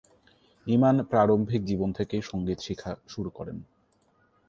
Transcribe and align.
ইমান 0.67 0.95
প্রারম্ভিক 1.03 1.61
জীবন 1.65 1.89
থেকেই 1.93 2.21
সংগীত 2.21 2.59
শিখা 2.59 2.91
শুরু 3.07 3.29
করেন। 3.29 3.57